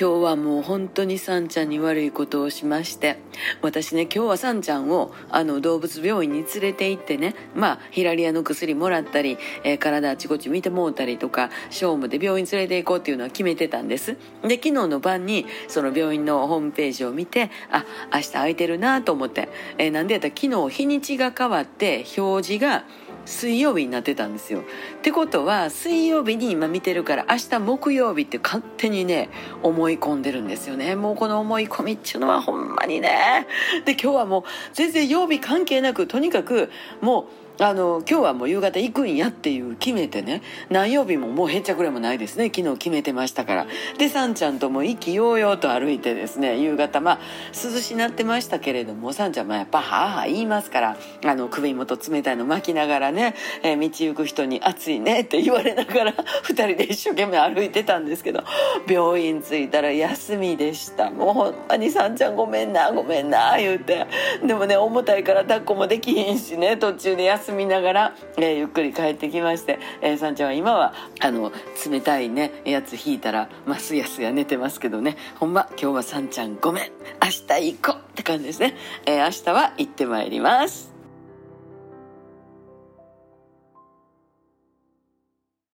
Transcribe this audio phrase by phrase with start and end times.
[0.00, 3.18] 今日はもう本当にさんちゃんに悪いことをしまして
[3.60, 14.16] 私ね今日はさんちゃんをあの動物病院に連れて行ってねまあヒラリアの薬もらったり、えー、体あちこち見てもうたりとか小務で病院連れて行こうっていうのは決めてたんです。
[14.42, 22.84] で昨日の晩にその病院のホームページを見てあ明日空いてるなと思って、えー、なんでやったら昨日日にちが変わって表示が
[23.24, 24.60] 水曜日になってたんですよ。
[24.60, 29.28] ってことは水曜日に今見てるから明日木曜日って勝手にね
[29.62, 30.96] 思い込んでるんですよね。
[30.96, 33.46] もうこの思い込みっていうのはほんまにね。
[33.84, 37.24] で今日はもう全然曜日関係なくとにかくもう
[37.62, 42.50] あの今日はもう夕方行くんやっていう決めてね何曜日ももうへっちゃくれもないですね。
[42.54, 43.66] 昨日決めてましたから。
[43.98, 56.12] でさんちゃんとも意気揚々と歩いてですね夕方まあ涼しなってましたけれどもさんちゃんもやっぱはあはあ言いますからあの首元冷たいの巻きながらね、えー、道行く人に「暑いね」って言われながら
[56.48, 58.42] 2人で一生懸命歩いてたんですけど
[58.88, 61.10] 病院着いたら休みでした。
[61.10, 64.06] もうほんまにさんちゃんごめんなごめんな言うて。
[64.42, 71.52] でもね重たいから抱っこもできひんしね途中で休みながら、えー、ゆっくり帰ってきまして、えー、さんちゃんは今はあの
[71.90, 75.16] 冷たいねやつ引いたらますやすや寝てますけどね。
[75.38, 76.84] ほんま今日はさんちゃんごめん
[77.22, 77.28] 明
[77.58, 80.99] 日行こうって感じですね、えー、明日は行ってまいります。